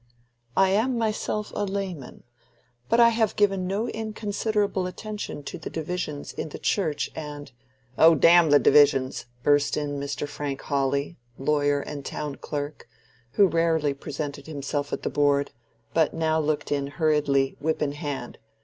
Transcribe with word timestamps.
I 0.57 0.87
myself 0.87 1.51
am 1.55 1.61
a 1.61 1.65
layman, 1.65 2.23
but 2.89 2.99
I 2.99 3.09
have 3.09 3.35
given 3.35 3.67
no 3.67 3.87
inconsiderable 3.87 4.87
attention 4.87 5.43
to 5.43 5.59
the 5.59 5.69
divisions 5.69 6.33
in 6.33 6.49
the 6.49 6.57
Church 6.57 7.11
and—" 7.15 7.51
"Oh, 7.99 8.15
damn 8.15 8.49
the 8.49 8.57
divisions!" 8.57 9.27
burst 9.43 9.77
in 9.77 9.99
Mr. 9.99 10.27
Frank 10.27 10.59
Hawley, 10.61 11.19
lawyer 11.37 11.81
and 11.81 12.03
town 12.03 12.37
clerk, 12.37 12.89
who 13.33 13.45
rarely 13.45 13.93
presented 13.93 14.47
himself 14.47 14.91
at 14.91 15.03
the 15.03 15.09
board, 15.11 15.51
but 15.93 16.15
now 16.15 16.39
looked 16.39 16.71
in 16.71 16.87
hurriedly, 16.87 17.55
whip 17.59 17.79
in 17.79 17.91
hand. 17.91 18.39